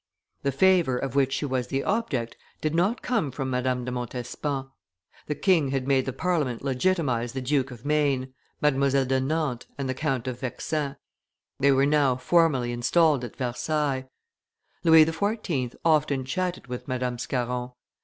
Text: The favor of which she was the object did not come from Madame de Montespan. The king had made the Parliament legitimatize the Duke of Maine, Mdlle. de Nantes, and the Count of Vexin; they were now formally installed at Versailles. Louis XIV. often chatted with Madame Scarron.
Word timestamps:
The 0.41 0.51
favor 0.51 0.97
of 0.97 1.13
which 1.15 1.31
she 1.31 1.45
was 1.45 1.67
the 1.67 1.83
object 1.83 2.35
did 2.59 2.73
not 2.73 3.03
come 3.03 3.29
from 3.29 3.51
Madame 3.51 3.85
de 3.85 3.91
Montespan. 3.91 4.71
The 5.27 5.35
king 5.35 5.69
had 5.69 5.87
made 5.87 6.07
the 6.07 6.11
Parliament 6.11 6.63
legitimatize 6.63 7.33
the 7.33 7.41
Duke 7.41 7.69
of 7.69 7.85
Maine, 7.85 8.33
Mdlle. 8.63 9.07
de 9.07 9.19
Nantes, 9.21 9.67
and 9.77 9.87
the 9.87 9.93
Count 9.93 10.27
of 10.27 10.39
Vexin; 10.39 10.95
they 11.59 11.71
were 11.71 11.85
now 11.85 12.15
formally 12.15 12.71
installed 12.71 13.23
at 13.23 13.35
Versailles. 13.35 14.09
Louis 14.83 15.05
XIV. 15.05 15.75
often 15.85 16.25
chatted 16.25 16.65
with 16.65 16.87
Madame 16.87 17.19
Scarron. 17.19 17.73